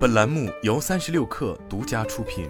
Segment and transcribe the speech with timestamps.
[0.00, 2.48] 本栏目由三十六氪独家出品。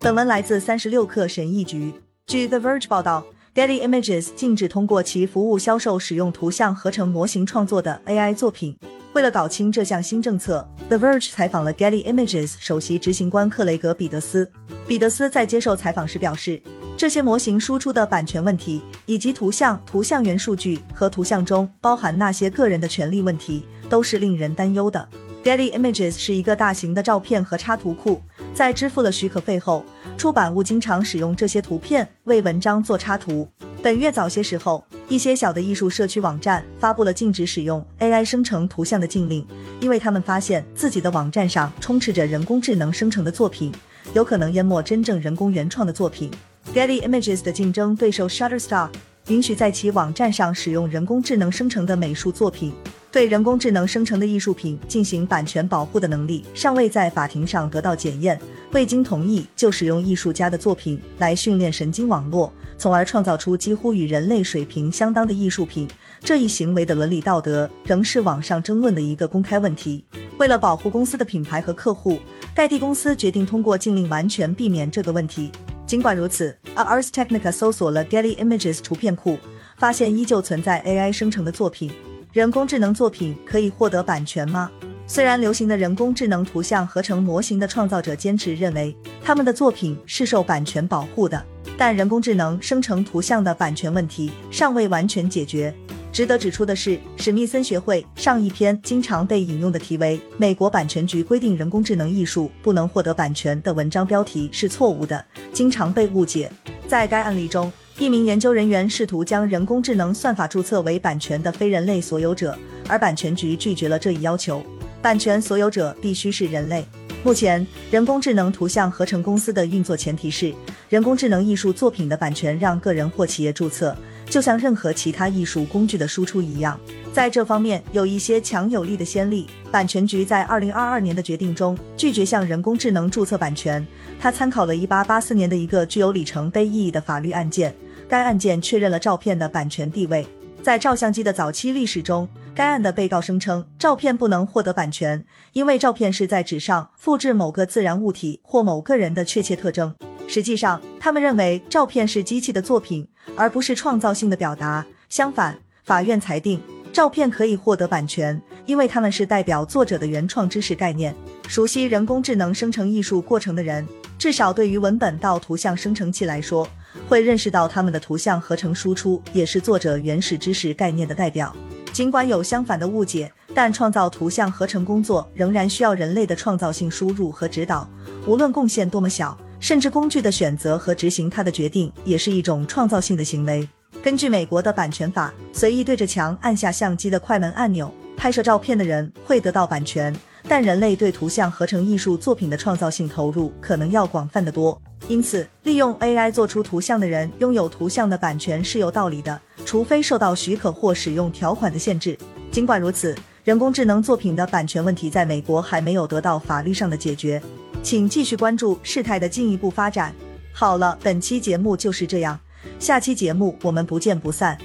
[0.00, 1.94] 本文来自三十六氪神译局。
[2.26, 3.24] 据 The Verge 报道
[3.54, 8.76] ，Getty Images 禁止通过其服务销售使用图像合成模型创作的 AI 作品。
[9.12, 14.50] 为了搞清这项新政策，The Verge 采访了 Getty Images 首席执行官克雷格·彼得斯。
[14.88, 16.60] 彼得斯在接受采访时表示。
[16.96, 25.06] 这些模型输出的版权问题，以及图像、图像元数据和图像中包含那些个人的权利问题，都是令人担忧的。
[25.44, 28.22] Getty Images 是一个大型的照片和插图库，
[28.54, 29.84] 在支付了许可费后，
[30.16, 33.46] 出版物经常使用这些图片为文章做插图。
[33.82, 39.46] 本月早些时候，一些小的艺术社区网站发布了禁止使用 AI 生成图像的禁令，
[39.80, 43.70] 因为他们发现自己的网站上充斥着人工智能生成的作品，
[44.14, 46.30] 有可能淹没真正人工原创的作品。
[46.76, 48.90] Getty Images 的竞争对手 Shutterstock
[49.28, 52.70] 允许在其网站上使用人工智能生成的美术作品。
[53.10, 58.38] 对人工智能生成的艺术品进行版权保护的能力尚未在法庭上得到检验。
[58.72, 65.88] 未经同意就使用艺术家的作品来训练神经网络，从而创造出几乎与人类水平相当的艺术品，
[66.20, 70.04] 这一行为的伦理道德仍是网上争论的一个公开问题。
[70.36, 72.18] 为了保护公司的品牌和客户，
[72.54, 75.50] 盖蒂公司决定通过禁令完全避免这个问题。
[75.86, 79.38] 尽管如此，Ars Technica 搜索了 Getty Images 图片库，
[79.78, 81.92] 发现依旧存在 AI 生成的作品。
[82.32, 84.68] 人工智能作品可以获得版权吗？
[85.06, 91.40] 虽然流行的人工智能图像合成模型的创造者坚持认为他们的作品是受版权保护的，
[91.78, 95.72] 但人工智能生成图像的版权问题尚未完全解决。
[96.16, 106.50] 值得指出的是，史密森学会上一篇经常被引用的题为“美国版权局规定人工智能艺术不能获得版权”的文章标题是错误的，经常被误解。
[106.88, 112.58] 在该案例中，一名研究人员试图将人工智能算法注册为版权的非人类所有者，
[112.88, 114.64] 而版权局拒绝了这一要求。
[115.02, 116.82] 版权所有者必须是人类。
[117.26, 120.54] 目前，人工智能图像合成公司的运作前提是，
[120.88, 123.96] 人工智能艺术作品的版权让个人或企业注册。
[124.26, 126.78] 就像任何其他艺术工具的输出一样，
[127.12, 129.48] 在这方面有一些强有力的先例。
[129.72, 133.84] 版权局在二零二二年的决定中拒绝向人工智能注册版权。
[134.20, 137.74] 他参考了一八八四年的一个具有里程碑意义的法律案件，
[138.08, 140.24] 该案件确认了照片的版权地位。
[140.62, 145.22] 在照相机的早期历史中，该案的被告声称照片不能获得版权，
[145.52, 149.94] 因为照片是在纸上复制某个自然物体或某个人的确切特征。
[150.26, 153.06] 实际上，他们认为照片是机器的作品，
[153.36, 154.86] 而不是创造性的表达。
[155.10, 156.58] 相反，法院裁定
[156.94, 161.14] 照片可以获得版权，因为它们是代表作者的原创知识概念。
[161.46, 163.86] 熟悉人工智能生成艺术过程的人，
[164.18, 166.66] 至少对于文本到图像生成器来说，
[167.06, 171.54] 会认识到他们的图像合成输出也是作者原始知识概念的代表。
[171.96, 177.88] 尽管有相反的误解，但创造图像合成工作仍然需要人类的创造性输入和指导，
[178.26, 179.34] 无论贡献多么小。
[179.60, 183.66] 甚至工具的选择和执行它的决定也是一种创造性的行为。
[184.02, 190.14] 根据美国的版权法，随意对着墙按下相机的快门按钮拍摄照片的人会得到版权，
[190.46, 194.78] 但人类对图像合成艺术作品的创造性投入可能要广泛得多。
[195.08, 202.16] 因此，利用 AI 做出图像的人拥有图像的版权是有道理的，除非受到许可或使用条款的限制。
[202.50, 207.42] 尽管如此，人工智能作品的版权问题在美国还没有得到法律上的解决。
[207.82, 210.14] 请继续关注事态的进一步发展。
[210.52, 212.38] 好了，本期节目就是这样，
[212.78, 214.56] 下期节目我们不见不散。